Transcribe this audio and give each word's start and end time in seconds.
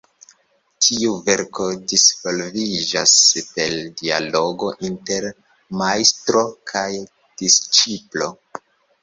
Tiu 0.83 1.09
verko 1.25 1.65
disvolviĝas 1.91 3.13
per 3.57 3.75
dialogo 4.01 4.73
inter 4.91 5.29
majstro 5.83 6.43
kaj 6.75 6.89
disĉiplo. 7.45 8.33